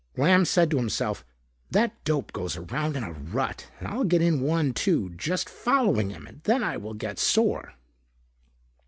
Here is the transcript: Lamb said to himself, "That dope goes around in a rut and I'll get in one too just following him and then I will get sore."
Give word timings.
Lamb 0.17 0.45
said 0.45 0.71
to 0.71 0.77
himself, 0.77 1.23
"That 1.69 2.03
dope 2.05 2.33
goes 2.33 2.57
around 2.57 2.97
in 2.97 3.03
a 3.03 3.11
rut 3.13 3.69
and 3.77 3.87
I'll 3.87 4.03
get 4.03 4.19
in 4.23 4.41
one 4.41 4.73
too 4.73 5.11
just 5.11 5.47
following 5.47 6.09
him 6.09 6.25
and 6.25 6.41
then 6.41 6.63
I 6.63 6.75
will 6.77 6.95
get 6.95 7.19
sore." 7.19 7.75